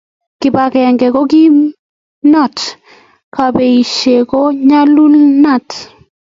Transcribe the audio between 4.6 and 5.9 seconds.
nyalulnat